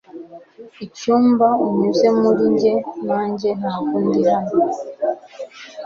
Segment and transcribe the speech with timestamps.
[0.85, 2.73] icyumba unyuze muri njye
[3.31, 4.57] njye ntabwo ndi hano